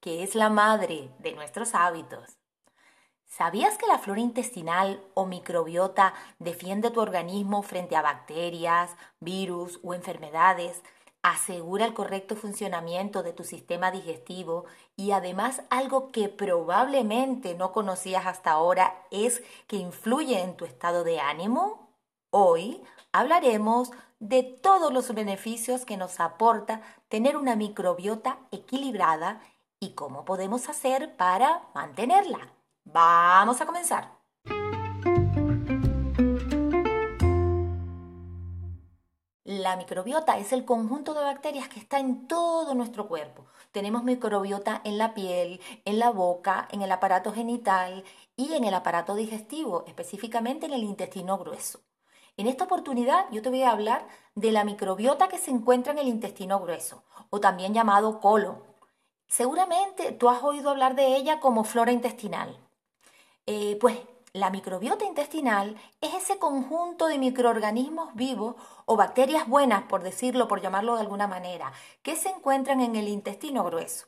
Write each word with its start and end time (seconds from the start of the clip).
que 0.00 0.22
es 0.22 0.34
la 0.34 0.48
madre 0.48 1.10
de 1.18 1.32
nuestros 1.32 1.74
hábitos. 1.74 2.38
¿Sabías 3.26 3.76
que 3.76 3.86
la 3.86 3.98
flora 3.98 4.20
intestinal 4.20 5.02
o 5.14 5.26
microbiota 5.26 6.14
defiende 6.38 6.90
tu 6.90 7.00
organismo 7.00 7.62
frente 7.62 7.94
a 7.94 8.02
bacterias, 8.02 8.96
virus 9.20 9.78
o 9.82 9.94
enfermedades? 9.94 10.82
Asegura 11.22 11.84
el 11.84 11.94
correcto 11.94 12.36
funcionamiento 12.36 13.22
de 13.22 13.32
tu 13.32 13.44
sistema 13.44 13.90
digestivo 13.90 14.64
y 14.96 15.10
además 15.10 15.62
algo 15.68 16.10
que 16.10 16.28
probablemente 16.28 17.54
no 17.54 17.72
conocías 17.72 18.24
hasta 18.26 18.52
ahora 18.52 19.04
es 19.10 19.42
que 19.66 19.76
influye 19.76 20.40
en 20.40 20.56
tu 20.56 20.64
estado 20.64 21.04
de 21.04 21.20
ánimo. 21.20 21.92
Hoy 22.30 22.82
hablaremos 23.12 23.90
de 24.20 24.42
todos 24.42 24.92
los 24.92 25.12
beneficios 25.14 25.84
que 25.84 25.96
nos 25.96 26.18
aporta 26.18 26.82
tener 27.08 27.36
una 27.36 27.56
microbiota 27.56 28.38
equilibrada 28.50 29.40
y 29.80 29.90
cómo 29.90 30.24
podemos 30.24 30.68
hacer 30.68 31.16
para 31.16 31.68
mantenerla. 31.74 32.52
Vamos 32.84 33.60
a 33.60 33.66
comenzar. 33.66 34.18
La 39.44 39.76
microbiota 39.76 40.38
es 40.38 40.52
el 40.52 40.64
conjunto 40.64 41.14
de 41.14 41.22
bacterias 41.22 41.68
que 41.68 41.80
está 41.80 41.98
en 41.98 42.28
todo 42.28 42.74
nuestro 42.74 43.08
cuerpo. 43.08 43.46
Tenemos 43.72 44.04
microbiota 44.04 44.80
en 44.84 44.98
la 44.98 45.14
piel, 45.14 45.60
en 45.84 45.98
la 45.98 46.10
boca, 46.10 46.68
en 46.70 46.82
el 46.82 46.92
aparato 46.92 47.32
genital 47.32 48.04
y 48.36 48.52
en 48.54 48.64
el 48.64 48.74
aparato 48.74 49.14
digestivo, 49.14 49.84
específicamente 49.86 50.66
en 50.66 50.74
el 50.74 50.84
intestino 50.84 51.38
grueso. 51.38 51.80
En 52.36 52.46
esta 52.46 52.64
oportunidad 52.64 53.24
yo 53.32 53.42
te 53.42 53.48
voy 53.48 53.62
a 53.62 53.72
hablar 53.72 54.06
de 54.34 54.52
la 54.52 54.64
microbiota 54.64 55.28
que 55.28 55.38
se 55.38 55.50
encuentra 55.50 55.92
en 55.92 55.98
el 55.98 56.08
intestino 56.08 56.60
grueso, 56.60 57.02
o 57.30 57.40
también 57.40 57.74
llamado 57.74 58.20
colon. 58.20 58.62
Seguramente 59.28 60.12
tú 60.12 60.30
has 60.30 60.42
oído 60.42 60.70
hablar 60.70 60.94
de 60.94 61.16
ella 61.16 61.38
como 61.38 61.64
flora 61.64 61.92
intestinal. 61.92 62.58
Eh, 63.46 63.76
pues 63.80 63.98
la 64.32 64.50
microbiota 64.50 65.04
intestinal 65.04 65.76
es 66.00 66.14
ese 66.14 66.38
conjunto 66.38 67.06
de 67.06 67.18
microorganismos 67.18 68.14
vivos 68.14 68.56
o 68.86 68.96
bacterias 68.96 69.46
buenas, 69.46 69.82
por 69.84 70.02
decirlo, 70.02 70.48
por 70.48 70.60
llamarlo 70.60 70.94
de 70.94 71.02
alguna 71.02 71.26
manera, 71.26 71.72
que 72.02 72.16
se 72.16 72.30
encuentran 72.30 72.80
en 72.80 72.96
el 72.96 73.08
intestino 73.08 73.64
grueso. 73.64 74.06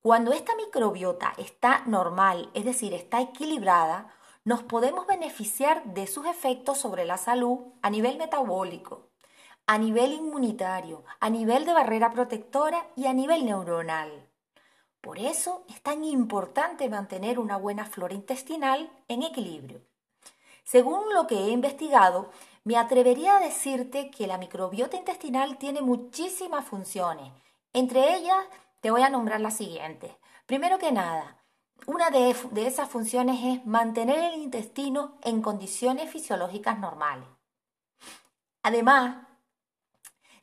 Cuando 0.00 0.32
esta 0.32 0.54
microbiota 0.56 1.34
está 1.36 1.82
normal, 1.86 2.50
es 2.54 2.64
decir, 2.64 2.94
está 2.94 3.20
equilibrada, 3.20 4.14
nos 4.44 4.62
podemos 4.62 5.06
beneficiar 5.06 5.84
de 5.84 6.06
sus 6.06 6.26
efectos 6.26 6.78
sobre 6.78 7.04
la 7.04 7.18
salud 7.18 7.58
a 7.82 7.90
nivel 7.90 8.16
metabólico, 8.16 9.08
a 9.66 9.76
nivel 9.76 10.12
inmunitario, 10.12 11.04
a 11.20 11.28
nivel 11.28 11.66
de 11.66 11.74
barrera 11.74 12.10
protectora 12.12 12.86
y 12.96 13.06
a 13.06 13.12
nivel 13.12 13.44
neuronal. 13.44 14.27
Por 15.00 15.18
eso 15.18 15.64
es 15.68 15.80
tan 15.80 16.04
importante 16.04 16.88
mantener 16.88 17.38
una 17.38 17.56
buena 17.56 17.84
flora 17.84 18.14
intestinal 18.14 18.90
en 19.08 19.22
equilibrio. 19.22 19.80
Según 20.64 21.14
lo 21.14 21.26
que 21.26 21.36
he 21.36 21.48
investigado, 21.50 22.30
me 22.64 22.76
atrevería 22.76 23.36
a 23.36 23.40
decirte 23.40 24.10
que 24.10 24.26
la 24.26 24.36
microbiota 24.36 24.96
intestinal 24.96 25.56
tiene 25.56 25.80
muchísimas 25.80 26.66
funciones. 26.66 27.32
Entre 27.72 28.16
ellas 28.16 28.44
te 28.80 28.90
voy 28.90 29.02
a 29.02 29.08
nombrar 29.08 29.40
las 29.40 29.56
siguientes. 29.56 30.12
Primero 30.46 30.78
que 30.78 30.92
nada, 30.92 31.38
una 31.86 32.10
de, 32.10 32.34
esas 32.66 32.88
funciones 32.90 33.40
es 33.42 33.64
mantener 33.64 34.34
el 34.34 34.40
intestino 34.40 35.16
en 35.22 35.40
condiciones 35.40 36.10
fisiológicas 36.10 36.78
normales. 36.78 37.28
Además, 38.62 39.26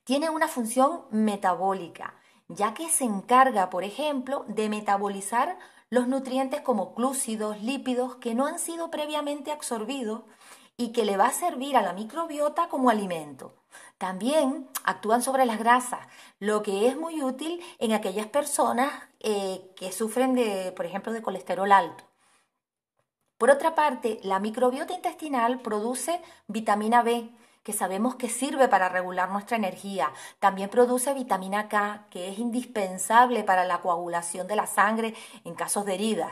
tiene 0.04 0.30
una 0.30 0.48
función 0.48 1.06
metabólica, 1.12 2.16
ya 2.48 2.74
que 2.74 2.90
se 2.90 3.04
encarga, 3.04 3.70
por 3.70 3.84
ejemplo, 3.84 4.46
de 4.48 4.70
metabolizar 4.70 5.58
los 5.90 6.08
nutrientes 6.08 6.62
como 6.62 6.94
clúcidos, 6.94 7.62
lípidos 7.62 8.16
que 8.16 8.36
no 8.36 8.46
han 8.46 8.60
sido 8.60 8.92
previamente 8.92 9.52
absorbidos 9.52 10.24
y 10.78 10.92
que 10.92 11.06
le 11.06 11.18
va 11.18 11.28
a 11.28 11.32
servir 11.32 11.78
a 11.78 11.82
la 11.82 11.94
microbiota 11.94 12.68
como 12.68 12.90
alimento. 12.90 13.54
También 13.98 14.68
actúan 14.84 15.22
sobre 15.22 15.46
las 15.46 15.60
grasas, 15.60 16.08
lo 16.40 16.64
que 16.64 16.88
es 16.88 16.98
muy 16.98 17.24
útil 17.24 17.62
en 17.80 17.94
aquellas 17.94 18.28
personas 18.28 18.92
eh, 19.22 19.72
que 19.76 19.92
sufren 19.92 20.36
de, 20.36 20.74
por 20.76 20.86
ejemplo, 20.86 21.14
de 21.14 21.22
colesterol 21.22 21.72
alto. 21.72 22.04
Por 23.38 23.50
otra 23.50 23.76
parte, 23.76 24.20
la 24.24 24.40
microbiota 24.40 24.94
intestinal 24.94 25.60
produce 25.62 26.22
vitamina 26.48 27.04
B, 27.04 27.30
que 27.66 27.74
sabemos 27.74 28.14
que 28.14 28.30
sirve 28.30 28.68
para 28.68 28.90
regular 28.90 29.32
nuestra 29.32 29.58
energía. 29.58 30.14
También 30.38 30.70
produce 30.70 31.16
vitamina 31.16 31.68
K, 31.68 32.06
que 32.12 32.30
es 32.30 32.38
indispensable 32.38 33.44
para 33.44 33.66
la 33.66 33.82
coagulación 33.82 34.46
de 34.46 34.56
la 34.56 34.68
sangre 34.68 35.16
en 35.44 35.56
casos 35.56 35.84
de 35.84 35.96
heridas. 35.96 36.32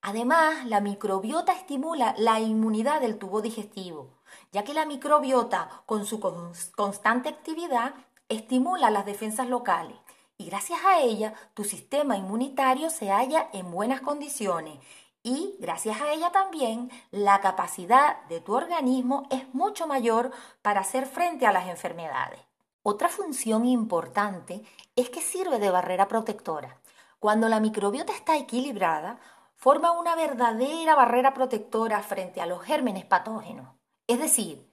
Además, 0.00 0.64
la 0.64 0.80
microbiota 0.80 1.52
estimula 1.52 2.14
la 2.16 2.40
inmunidad 2.40 3.02
del 3.02 3.18
tubo 3.18 3.42
digestivo, 3.42 4.22
ya 4.52 4.64
que 4.64 4.72
la 4.72 4.86
microbiota, 4.86 5.82
con 5.84 6.06
su 6.06 6.18
constante 6.18 7.28
actividad, 7.28 7.92
estimula 8.30 8.90
las 8.90 9.04
defensas 9.04 9.48
locales 9.48 9.98
y 10.38 10.46
gracias 10.46 10.80
a 10.84 11.00
ella 11.00 11.34
tu 11.52 11.62
sistema 11.62 12.16
inmunitario 12.16 12.88
se 12.88 13.10
halla 13.10 13.50
en 13.52 13.70
buenas 13.70 14.00
condiciones 14.00 14.78
y 15.22 15.54
gracias 15.58 16.00
a 16.00 16.12
ella 16.12 16.30
también 16.32 16.90
la 17.10 17.40
capacidad 17.40 18.22
de 18.24 18.40
tu 18.40 18.54
organismo 18.54 19.26
es 19.30 19.52
mucho 19.54 19.86
mayor 19.86 20.32
para 20.62 20.80
hacer 20.80 21.06
frente 21.06 21.46
a 21.46 21.52
las 21.52 21.68
enfermedades. 21.68 22.40
Otra 22.82 23.08
función 23.08 23.64
importante 23.64 24.62
es 24.96 25.08
que 25.10 25.20
sirve 25.20 25.58
de 25.60 25.70
barrera 25.70 26.08
protectora. 26.08 26.80
Cuando 27.20 27.48
la 27.48 27.60
microbiota 27.60 28.12
está 28.12 28.36
equilibrada, 28.36 29.20
forma 29.54 29.92
una 29.92 30.16
verdadera 30.16 30.96
barrera 30.96 31.34
protectora 31.34 32.02
frente 32.02 32.40
a 32.40 32.46
los 32.46 32.60
gérmenes 32.62 33.04
patógenos. 33.04 33.68
Es 34.08 34.18
decir, 34.18 34.71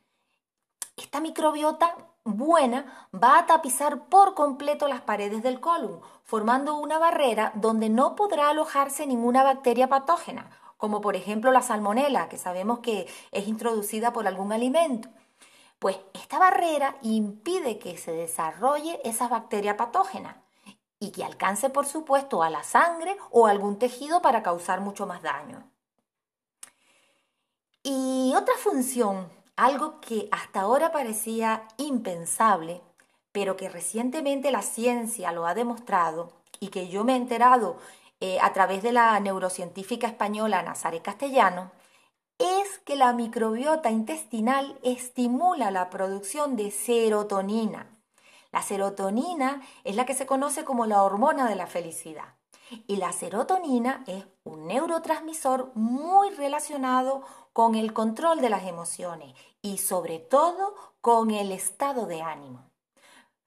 esta 0.99 1.19
microbiota 1.19 1.95
buena 2.23 3.09
va 3.13 3.39
a 3.39 3.45
tapizar 3.45 4.05
por 4.07 4.33
completo 4.33 4.87
las 4.87 5.01
paredes 5.01 5.41
del 5.41 5.59
colon, 5.59 6.01
formando 6.23 6.75
una 6.75 6.99
barrera 6.99 7.51
donde 7.55 7.89
no 7.89 8.15
podrá 8.15 8.49
alojarse 8.49 9.07
ninguna 9.07 9.43
bacteria 9.43 9.87
patógena, 9.87 10.49
como 10.77 11.01
por 11.01 11.15
ejemplo 11.15 11.51
la 11.51 11.61
salmonela, 11.61 12.29
que 12.29 12.37
sabemos 12.37 12.79
que 12.79 13.07
es 13.31 13.47
introducida 13.47 14.13
por 14.13 14.27
algún 14.27 14.51
alimento. 14.51 15.09
Pues 15.79 15.97
esta 16.13 16.39
barrera 16.39 16.97
impide 17.01 17.79
que 17.79 17.97
se 17.97 18.11
desarrolle 18.11 18.99
esa 19.03 19.27
bacteria 19.27 19.77
patógena 19.77 20.43
y 20.99 21.11
que 21.11 21.23
alcance, 21.23 21.69
por 21.69 21.85
supuesto, 21.85 22.43
a 22.43 22.49
la 22.49 22.63
sangre 22.63 23.17
o 23.31 23.47
algún 23.47 23.79
tejido 23.79 24.21
para 24.21 24.43
causar 24.43 24.81
mucho 24.81 25.07
más 25.07 25.21
daño. 25.21 25.63
Y 27.81 28.33
otra 28.35 28.55
función, 28.57 29.29
algo 29.59 29.99
que 29.99 30.29
hasta 30.31 30.61
ahora 30.61 30.91
parecía 30.91 31.67
impensable, 31.77 32.81
pero 33.33 33.57
que 33.57 33.67
recientemente 33.67 34.51
la 34.51 34.61
ciencia 34.61 35.33
lo 35.33 35.45
ha 35.45 35.53
demostrado 35.53 36.31
y 36.61 36.69
que 36.69 36.87
yo 36.87 37.03
me 37.03 37.13
he 37.13 37.17
enterado 37.17 37.77
eh, 38.21 38.39
a 38.41 38.53
través 38.53 38.83
de 38.83 38.93
la 38.93 39.19
neurocientífica 39.19 40.07
española 40.07 40.63
Nazaré 40.63 41.01
Castellano, 41.01 41.71
es 42.37 42.79
que 42.85 42.95
la 42.95 43.11
microbiota 43.11 43.91
intestinal 43.91 44.79
estimula 44.81 45.71
la 45.71 45.89
producción 45.89 46.55
de 46.55 46.71
serotonina, 46.71 47.87
la 48.51 48.61
serotonina 48.63 49.61
es 49.83 49.95
la 49.95 50.05
que 50.05 50.15
se 50.15 50.25
conoce 50.25 50.63
como 50.63 50.85
la 50.85 51.03
hormona 51.03 51.47
de 51.49 51.55
la 51.55 51.67
felicidad. 51.67 52.38
Y 52.87 52.97
la 52.97 53.11
serotonina 53.11 54.03
es 54.07 54.25
un 54.43 54.67
neurotransmisor 54.67 55.71
muy 55.75 56.29
relacionado 56.31 57.23
con 57.53 57.75
el 57.75 57.93
control 57.93 58.41
de 58.41 58.49
las 58.49 58.65
emociones 58.65 59.33
y 59.61 59.77
sobre 59.77 60.19
todo 60.19 60.75
con 61.01 61.31
el 61.31 61.51
estado 61.51 62.05
de 62.05 62.21
ánimo. 62.21 62.69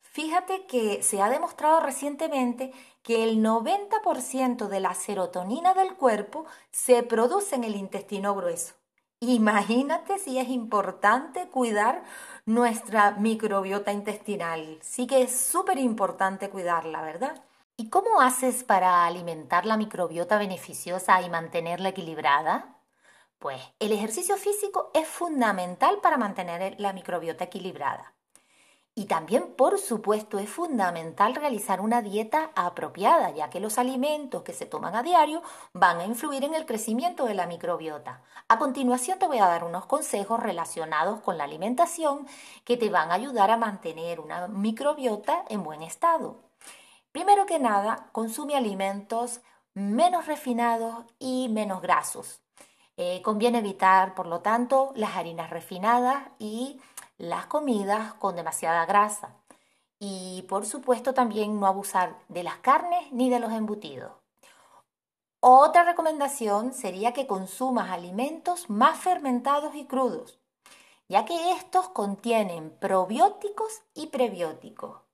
Fíjate 0.01 0.67
que 0.67 1.03
se 1.03 1.23
ha 1.23 1.31
demostrado 1.31 1.81
recientemente 1.81 2.73
que 3.03 3.25
el 3.25 3.43
90% 3.43 4.69
de 4.69 4.81
la 4.81 4.95
serotonina 4.95 5.73
del 5.73 5.95
cuerpo 5.95 6.45
se 6.71 7.03
produce 7.03 7.55
en 7.57 7.65
el 7.65 7.77
intestino 7.77 8.35
grueso. 8.35 8.75
Imagínate 9.21 10.19
si 10.19 10.39
es 10.39 10.49
importante 10.49 11.49
cuidar 11.49 12.03
nuestra 12.45 13.13
microbiota 13.13 13.93
intestinal. 13.93 14.79
Sí 14.83 15.07
que 15.07 15.23
es 15.23 15.35
súper 15.35 15.79
importante 15.79 16.51
cuidarla, 16.51 17.03
¿verdad? 17.03 17.43
¿Y 17.83 17.89
cómo 17.89 18.21
haces 18.21 18.63
para 18.63 19.07
alimentar 19.07 19.67
la 19.67 19.77
microbiota 19.77 20.39
beneficiosa 20.39 21.21
y 21.21 21.29
mantenerla 21.29 21.89
equilibrada? 21.89 22.77
Pues 23.41 23.61
el 23.81 23.91
ejercicio 23.91 24.37
físico 24.37 24.93
es 24.95 25.09
fundamental 25.09 25.99
para 26.01 26.17
mantener 26.17 26.79
la 26.79 26.93
microbiota 26.93 27.43
equilibrada. 27.43 28.15
Y 28.95 29.07
también, 29.07 29.57
por 29.57 29.81
supuesto, 29.81 30.39
es 30.39 30.49
fundamental 30.49 31.35
realizar 31.35 31.81
una 31.81 32.03
dieta 32.03 32.53
apropiada, 32.55 33.31
ya 33.31 33.51
que 33.51 33.59
los 33.59 33.79
alimentos 33.79 34.45
que 34.45 34.53
se 34.53 34.67
toman 34.67 34.95
a 34.95 35.03
diario 35.03 35.43
van 35.73 35.99
a 35.99 36.05
influir 36.05 36.45
en 36.45 36.55
el 36.55 36.67
crecimiento 36.67 37.25
de 37.25 37.35
la 37.35 37.49
microbiota. 37.49 38.23
A 38.47 38.61
continuación 38.61 39.19
te 39.19 39.27
voy 39.27 39.39
a 39.39 39.49
dar 39.49 39.65
unos 39.65 39.87
consejos 39.87 40.39
relacionados 40.39 41.21
con 41.21 41.37
la 41.37 41.43
alimentación 41.43 42.29
que 42.65 42.77
te 42.77 42.91
van 42.91 43.11
a 43.11 43.15
ayudar 43.15 43.51
a 43.51 43.57
mantener 43.57 44.21
una 44.21 44.47
microbiota 44.47 45.45
en 45.49 45.65
buen 45.65 45.83
estado. 45.83 46.52
Primero 47.13 47.45
que 47.45 47.59
nada, 47.59 48.09
consume 48.13 48.57
alimentos 48.57 49.43
menos 49.75 50.27
refinados 50.27 51.05
y 51.19 51.49
menos 51.51 51.83
grasos. 51.83 52.41
Eh, 52.97 53.21
conviene 53.23 53.59
evitar, 53.59 54.15
por 54.15 54.27
lo 54.27 54.41
tanto, 54.41 54.93
las 54.97 55.17
harinas 55.17 55.51
refinadas 55.51 56.25
y 56.39 56.81
las 57.19 57.47
comidas 57.47 58.15
con 58.15 58.35
demasiada 58.35 58.87
grasa. 58.87 59.37
Y 59.99 60.43
por 60.49 60.67
supuesto 60.67 61.15
también 61.15 61.61
no 61.61 61.67
abusar 61.67 62.19
de 62.29 62.43
las 62.43 62.57
carnes 62.57 63.13
ni 63.13 63.31
de 63.31 63.41
los 63.41 63.53
embutidos. 63.53 64.13
Otra 65.41 65.85
recomendación 65.85 66.73
sería 66.73 67.13
que 67.13 67.27
consumas 67.27 67.91
alimentos 67.91 68.71
más 68.71 68.99
fermentados 68.99 69.75
y 69.75 69.87
crudos, 69.87 70.39
ya 71.09 71.25
que 71.25 71.53
estos 71.53 71.89
contienen 71.89 72.71
probióticos 72.79 73.83
y 73.95 74.07
prebióticos. 74.07 75.12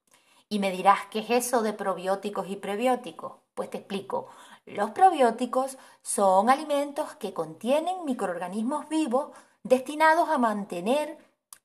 Y 0.51 0.61
me 0.61 0.71
dirás, 0.71 1.01
¿qué 1.11 1.21
es 1.21 1.31
eso 1.31 1.63
de 1.63 1.75
probióticos 1.75 2.49
y 2.49 2.57
prebióticos? 2.57 3.35
Pues 3.55 3.69
te 3.69 3.79
explico. 3.79 4.29
Los 4.65 4.91
probióticos 4.91 5.77
son 6.03 6.49
alimentos 6.49 7.15
que 7.17 7.35
contienen 7.35 8.05
microorganismos 8.07 8.89
vivos 8.89 9.31
destinados 9.63 10.29
a 10.31 10.39
mantener 10.39 11.19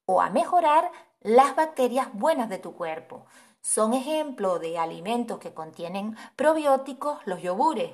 o 0.06 0.22
a 0.22 0.30
mejorar 0.30 0.92
las 1.22 1.56
bacterias 1.56 2.10
buenas 2.14 2.50
de 2.50 2.60
tu 2.60 2.74
cuerpo. 2.74 3.26
Son 3.62 3.94
ejemplo 3.94 4.60
de 4.60 4.78
alimentos 4.78 5.40
que 5.40 5.54
contienen 5.54 6.18
probióticos 6.36 7.20
los 7.26 7.42
yogures. 7.42 7.92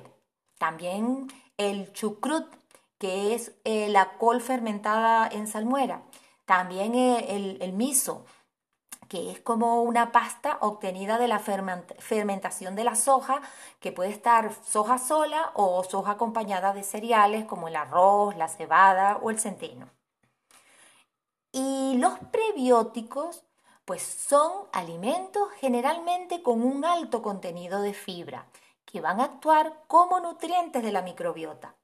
También 0.58 1.28
el 1.56 1.92
chucrut, 1.92 2.46
que 2.98 3.34
es 3.34 3.52
eh, 3.64 3.88
la 3.88 4.18
col 4.18 4.40
fermentada 4.40 5.28
en 5.28 5.46
salmuera. 5.46 6.02
También 6.44 6.96
eh, 6.96 7.36
el, 7.36 7.62
el 7.62 7.72
miso, 7.72 8.24
que 9.10 9.32
es 9.32 9.40
como 9.40 9.82
una 9.82 10.12
pasta 10.12 10.58
obtenida 10.60 11.18
de 11.18 11.26
la 11.26 11.40
fermentación 11.40 12.76
de 12.76 12.84
la 12.84 12.94
soja, 12.94 13.42
que 13.80 13.90
puede 13.90 14.10
estar 14.10 14.54
soja 14.64 14.98
sola 14.98 15.50
o 15.54 15.82
soja 15.82 16.12
acompañada 16.12 16.72
de 16.72 16.84
cereales 16.84 17.44
como 17.44 17.66
el 17.66 17.74
arroz, 17.74 18.36
la 18.36 18.46
cebada 18.46 19.18
o 19.20 19.30
el 19.30 19.40
centeno. 19.40 19.90
Y 21.50 21.96
los 21.98 22.20
prebióticos, 22.30 23.42
pues 23.84 24.00
son 24.04 24.52
alimentos 24.72 25.48
generalmente 25.58 26.44
con 26.44 26.62
un 26.62 26.84
alto 26.84 27.20
contenido 27.20 27.82
de 27.82 27.94
fibra, 27.94 28.46
que 28.84 29.00
van 29.00 29.20
a 29.20 29.24
actuar 29.24 29.82
como 29.88 30.20
nutrientes 30.20 30.84
de 30.84 30.92
la 30.92 31.02
microbiota. 31.02 31.74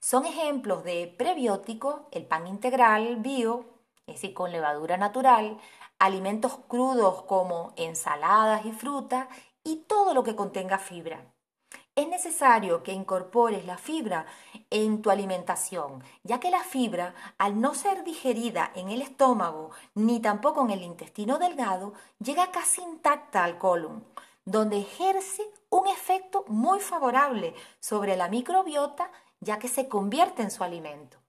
Son 0.00 0.24
ejemplos 0.24 0.82
de 0.82 1.14
prebióticos 1.18 1.96
el 2.10 2.24
pan 2.24 2.46
integral 2.46 3.16
bio, 3.16 3.66
es 4.06 4.14
decir, 4.14 4.32
con 4.32 4.50
levadura 4.50 4.96
natural, 4.96 5.58
alimentos 5.98 6.58
crudos 6.68 7.22
como 7.22 7.72
ensaladas 7.76 8.64
y 8.66 8.72
frutas 8.72 9.28
y 9.62 9.76
todo 9.86 10.14
lo 10.14 10.22
que 10.24 10.36
contenga 10.36 10.78
fibra. 10.78 11.34
Es 11.96 12.08
necesario 12.08 12.82
que 12.82 12.92
incorpores 12.92 13.64
la 13.66 13.78
fibra 13.78 14.26
en 14.70 15.00
tu 15.00 15.10
alimentación, 15.10 16.02
ya 16.24 16.40
que 16.40 16.50
la 16.50 16.64
fibra, 16.64 17.14
al 17.38 17.60
no 17.60 17.74
ser 17.74 18.02
digerida 18.02 18.72
en 18.74 18.88
el 18.90 19.00
estómago 19.00 19.70
ni 19.94 20.18
tampoco 20.18 20.62
en 20.64 20.70
el 20.70 20.82
intestino 20.82 21.38
delgado, 21.38 21.92
llega 22.18 22.50
casi 22.50 22.82
intacta 22.82 23.44
al 23.44 23.58
colon, 23.58 24.04
donde 24.44 24.80
ejerce 24.80 25.48
un 25.70 25.86
efecto 25.86 26.44
muy 26.48 26.80
favorable 26.80 27.54
sobre 27.78 28.16
la 28.16 28.28
microbiota, 28.28 29.12
ya 29.38 29.60
que 29.60 29.68
se 29.68 29.88
convierte 29.88 30.42
en 30.42 30.50
su 30.50 30.64
alimento. 30.64 31.23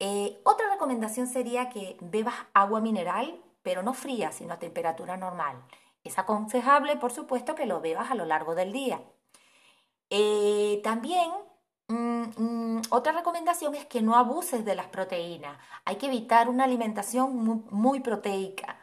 Eh, 0.00 0.40
otra 0.44 0.70
recomendación 0.70 1.26
sería 1.26 1.68
que 1.68 1.96
bebas 2.00 2.34
agua 2.54 2.80
mineral, 2.80 3.38
pero 3.62 3.82
no 3.82 3.92
fría, 3.94 4.32
sino 4.32 4.54
a 4.54 4.58
temperatura 4.58 5.16
normal. 5.18 5.62
Es 6.04 6.18
aconsejable, 6.18 6.96
por 6.96 7.12
supuesto, 7.12 7.54
que 7.54 7.66
lo 7.66 7.80
bebas 7.80 8.10
a 8.10 8.14
lo 8.14 8.24
largo 8.24 8.54
del 8.54 8.72
día. 8.72 9.02
Eh, 10.08 10.80
también 10.82 11.30
mm, 11.88 12.22
mm, 12.36 12.82
otra 12.90 13.12
recomendación 13.12 13.74
es 13.74 13.84
que 13.86 14.02
no 14.02 14.16
abuses 14.16 14.64
de 14.64 14.74
las 14.74 14.86
proteínas. 14.86 15.58
Hay 15.84 15.96
que 15.96 16.06
evitar 16.06 16.48
una 16.48 16.64
alimentación 16.64 17.66
muy, 17.70 18.00
proteica 18.00 18.78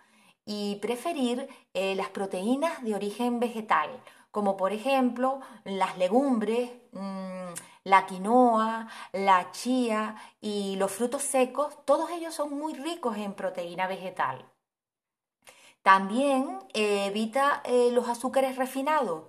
y 0.45 0.75
preferir 0.77 1.49
eh, 1.73 1.95
las 1.95 2.09
proteínas 2.09 2.83
de 2.83 2.95
origen 2.95 3.39
vegetal, 3.39 3.89
como 4.31 4.55
por 4.57 4.71
ejemplo 4.71 5.41
las 5.65 5.97
legumbres, 5.97 6.71
mm, 6.93 7.53
la 7.88 8.06
quinoa, 8.06 8.88
la 9.13 9.51
chía 9.51 10.16
y 10.42 10.75
los 10.75 10.92
frutos 10.92 11.24
secos. 11.24 11.78
Todos 11.86 12.10
ellos 12.12 12.36
son 12.36 12.57
muy 12.57 12.74
ricos 12.74 13.18
en 13.18 13.34
proteína 13.34 13.88
vegetal. 13.88 14.45
También 15.84 16.60
eh, 16.74 17.06
evita 17.06 17.62
eh, 17.63 17.89
los 17.94 18.10
azúcares 18.10 18.57
refinados. 18.57 19.24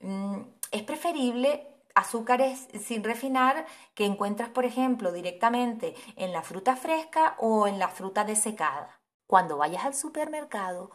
Mm, 0.00 0.40
es 0.70 0.82
preferible 0.82 1.66
azúcares 1.94 2.68
sin 2.78 3.02
refinar 3.04 3.64
que 3.94 4.04
encuentras, 4.04 4.50
por 4.50 4.66
ejemplo, 4.66 5.10
directamente 5.12 5.94
en 6.16 6.32
la 6.32 6.42
fruta 6.42 6.76
fresca 6.76 7.36
o 7.38 7.66
en 7.66 7.78
la 7.78 7.88
fruta 7.88 8.24
desecada. 8.24 9.00
Cuando 9.26 9.56
vayas 9.56 9.86
al 9.86 9.94
supermercado, 9.94 10.90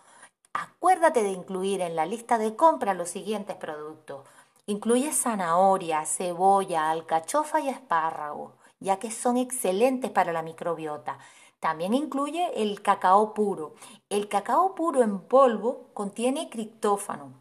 acuérdate 0.54 1.24
de 1.24 1.32
incluir 1.32 1.82
en 1.82 1.96
la 1.96 2.06
lista 2.06 2.38
de 2.38 2.56
compra 2.56 2.94
los 2.94 3.10
siguientes 3.10 3.56
productos. 3.56 4.28
Incluye 4.69 5.12
zanahoria, 5.12 6.06
cebolla, 6.06 6.92
alcachofa 6.92 7.60
y 7.60 7.69
espárrago, 7.69 8.54
ya 8.80 9.00
que 9.00 9.10
son 9.10 9.38
excelentes 9.38 10.12
para 10.12 10.31
la 10.31 10.44
microbiota. 10.44 11.18
También 11.60 11.95
incluye 11.95 12.51
el 12.62 12.84
cacao 12.84 13.34
puro. 13.34 13.74
El 14.12 14.27
cacao 14.27 14.75
puro 14.75 15.01
en 15.01 15.22
polvo 15.22 15.89
contiene 15.96 16.51
criptófano 16.51 17.34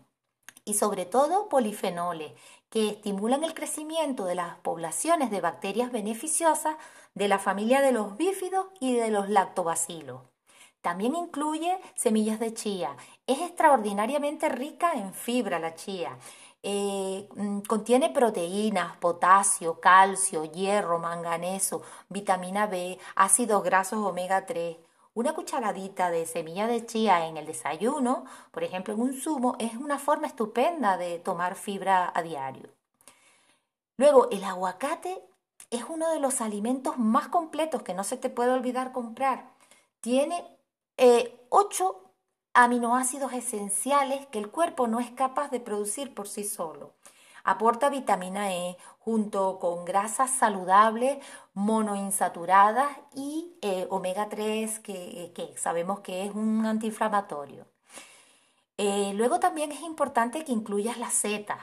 y 0.64 0.72
sobre 0.72 1.04
todo 1.04 1.50
polifenoles 1.50 2.32
que 2.70 2.88
estimulan 2.88 3.44
el 3.44 3.52
crecimiento 3.52 4.24
de 4.24 4.34
las 4.34 4.56
poblaciones 4.60 5.30
de 5.30 5.42
bacterias 5.42 5.92
beneficiosas 5.92 6.76
de 7.14 7.28
la 7.28 7.38
familia 7.38 7.82
de 7.82 7.92
los 7.92 8.16
bífidos 8.16 8.68
y 8.80 8.96
de 8.96 9.10
los 9.10 9.28
lactobacilos. 9.28 10.22
También 10.80 11.14
incluye 11.14 11.78
semillas 11.94 12.38
de 12.40 12.54
chía. 12.54 12.96
Es 13.26 13.40
extraordinariamente 13.40 14.48
rica 14.48 14.92
en 14.94 15.12
fibra 15.12 15.58
la 15.58 15.74
chía 15.74 16.16
eh, 16.62 17.28
mm, 17.36 17.60
contiene 17.60 18.10
proteínas, 18.10 18.96
potasio, 18.98 19.80
calcio, 19.80 20.44
hierro, 20.44 20.98
manganeso, 20.98 21.82
vitamina 22.08 22.66
B, 22.66 22.98
ácidos 23.14 23.62
grasos 23.62 23.98
omega 24.00 24.46
3. 24.46 24.76
Una 25.14 25.34
cucharadita 25.34 26.10
de 26.10 26.26
semilla 26.26 26.66
de 26.66 26.86
chía 26.86 27.26
en 27.26 27.36
el 27.36 27.46
desayuno, 27.46 28.24
por 28.50 28.64
ejemplo 28.64 28.94
en 28.94 29.00
un 29.00 29.14
zumo, 29.20 29.56
es 29.58 29.74
una 29.76 29.98
forma 29.98 30.26
estupenda 30.26 30.96
de 30.96 31.18
tomar 31.18 31.56
fibra 31.56 32.12
a 32.14 32.22
diario. 32.22 32.68
Luego, 33.96 34.28
el 34.30 34.44
aguacate 34.44 35.22
es 35.70 35.84
uno 35.88 36.10
de 36.12 36.20
los 36.20 36.40
alimentos 36.40 36.98
más 36.98 37.28
completos 37.28 37.82
que 37.82 37.94
no 37.94 38.04
se 38.04 38.16
te 38.16 38.30
puede 38.30 38.52
olvidar 38.52 38.92
comprar. 38.92 39.50
Tiene 40.00 40.44
eh, 40.96 41.36
8 41.50 42.07
aminoácidos 42.64 43.32
esenciales 43.34 44.26
que 44.26 44.40
el 44.40 44.50
cuerpo 44.50 44.88
no 44.88 44.98
es 44.98 45.12
capaz 45.12 45.48
de 45.48 45.60
producir 45.60 46.12
por 46.12 46.26
sí 46.26 46.42
solo. 46.42 46.92
Aporta 47.44 47.88
vitamina 47.88 48.52
E 48.52 48.76
junto 48.98 49.60
con 49.60 49.84
grasas 49.84 50.32
saludables, 50.32 51.24
monoinsaturadas 51.54 52.88
y 53.14 53.52
eh, 53.62 53.86
omega 53.90 54.28
3, 54.28 54.80
que, 54.80 55.54
sabemos 55.56 56.00
que 56.00 56.24
es 56.24 56.34
un 56.34 56.66
antiinflamatorio. 56.66 57.64
Eh, 58.76 59.12
luego 59.14 59.38
también 59.38 59.70
es 59.70 59.82
importante 59.82 60.44
que 60.44 60.50
incluyas 60.50 60.98
las 60.98 61.12
setas. 61.12 61.60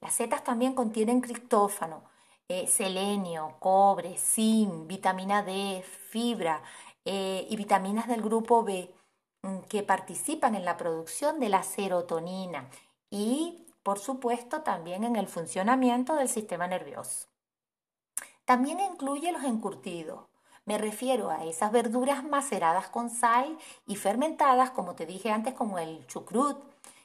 Las 0.00 0.14
setas 0.14 0.42
también 0.42 0.74
contienen 0.74 1.20
criptófano, 1.20 2.02
eh, 2.48 2.66
selenio, 2.66 3.56
cobre, 3.58 4.16
zinc, 4.16 4.86
vitamina 4.86 5.42
D, 5.42 5.84
fibra 6.08 6.62
y 7.04 7.56
vitaminas 7.56 8.06
del 8.06 8.22
grupo 8.22 8.62
B 8.62 8.88
que 9.68 9.82
participan 9.82 10.54
en 10.54 10.64
la 10.64 10.76
producción 10.76 11.40
de 11.40 11.48
la 11.48 11.62
serotonina 11.62 12.68
y, 13.10 13.66
por 13.82 13.98
supuesto, 13.98 14.62
también 14.62 15.04
en 15.04 15.16
el 15.16 15.26
funcionamiento 15.26 16.14
del 16.16 16.28
sistema 16.28 16.66
nervioso. 16.66 17.28
También 18.44 18.80
incluye 18.80 19.32
los 19.32 19.44
encurtidos. 19.44 20.24
Me 20.64 20.76
refiero 20.76 21.30
a 21.30 21.44
esas 21.44 21.72
verduras 21.72 22.24
maceradas 22.24 22.88
con 22.88 23.08
sal 23.08 23.56
y 23.86 23.96
fermentadas, 23.96 24.70
como 24.70 24.94
te 24.94 25.06
dije 25.06 25.30
antes, 25.30 25.54
como 25.54 25.78
el 25.78 26.06
chucrut, 26.06 26.58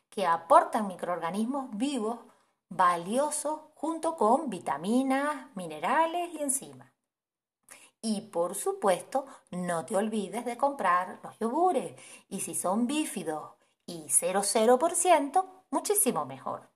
que 0.09 0.25
aportan 0.25 0.87
microorganismos 0.87 1.69
vivos 1.77 2.19
valiosos 2.69 3.59
junto 3.75 4.17
con 4.17 4.49
vitaminas, 4.49 5.47
minerales 5.55 6.33
y 6.33 6.41
enzimas. 6.41 6.94
Y 8.07 8.21
por 8.21 8.53
supuesto, 8.53 9.25
no 9.49 9.83
te 9.83 9.95
olvides 9.95 10.45
de 10.45 10.57
comprar 10.57 11.19
los 11.23 11.39
yogures. 11.39 11.99
Y 12.29 12.41
si 12.41 12.53
son 12.53 12.85
bífidos 12.85 13.53
y 13.87 14.03
00%, 14.03 15.45
muchísimo 15.71 16.23
mejor. 16.23 16.69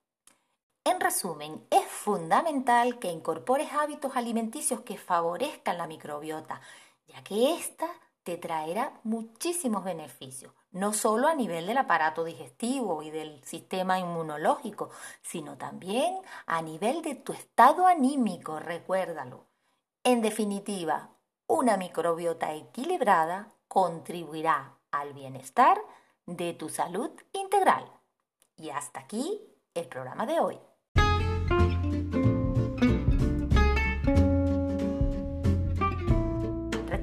En 0.83 0.99
resumen, 0.99 1.67
es 1.69 1.85
fundamental 1.85 2.97
que 2.97 3.11
incorpores 3.11 3.71
hábitos 3.73 4.15
alimenticios 4.15 4.81
que 4.81 4.97
favorezcan 4.97 5.77
la 5.77 5.85
microbiota, 5.85 6.61
ya 7.05 7.23
que 7.23 7.53
ésta 7.53 7.85
te 8.23 8.37
traerá 8.37 8.99
muchísimos 9.03 9.83
beneficios, 9.83 10.51
no 10.71 10.93
solo 10.93 11.27
a 11.27 11.35
nivel 11.35 11.67
del 11.67 11.77
aparato 11.77 12.23
digestivo 12.23 13.03
y 13.03 13.11
del 13.11 13.43
sistema 13.43 13.99
inmunológico, 13.99 14.89
sino 15.21 15.59
también 15.59 16.17
a 16.47 16.63
nivel 16.63 17.03
de 17.03 17.13
tu 17.13 17.33
estado 17.33 17.85
anímico, 17.85 18.59
recuérdalo. 18.59 19.45
En 20.03 20.23
definitiva, 20.23 21.11
una 21.49 21.77
microbiota 21.77 22.53
equilibrada 22.53 23.49
contribuirá 23.67 24.77
al 24.91 25.13
bienestar 25.13 25.81
de 26.27 26.53
tu 26.53 26.69
salud 26.69 27.09
integral. 27.33 27.91
Y 28.55 28.69
hasta 28.69 28.99
aquí 28.99 29.41
el 29.73 29.87
programa 29.87 30.27
de 30.27 30.39
hoy. 30.39 30.59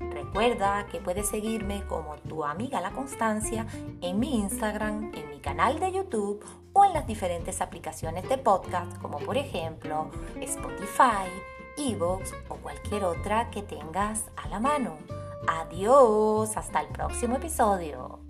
Recuerda 0.00 0.86
que 0.86 0.98
puedes 0.98 1.28
seguirme 1.28 1.84
como 1.86 2.16
tu 2.16 2.44
amiga 2.44 2.80
La 2.80 2.92
Constancia 2.92 3.66
en 4.00 4.18
mi 4.18 4.36
Instagram, 4.40 5.12
en 5.14 5.28
mi 5.28 5.40
canal 5.40 5.78
de 5.78 5.92
YouTube 5.92 6.44
o 6.72 6.84
en 6.84 6.94
las 6.94 7.06
diferentes 7.06 7.60
aplicaciones 7.60 8.28
de 8.28 8.38
podcast 8.38 8.96
como 8.98 9.18
por 9.18 9.36
ejemplo 9.36 10.10
Spotify, 10.40 11.28
Evox 11.76 12.32
o 12.48 12.56
cualquier 12.56 13.04
otra 13.04 13.50
que 13.50 13.62
tengas 13.62 14.24
a 14.36 14.48
la 14.48 14.58
mano. 14.58 14.96
Adiós, 15.46 16.56
hasta 16.56 16.80
el 16.80 16.88
próximo 16.88 17.36
episodio. 17.36 18.20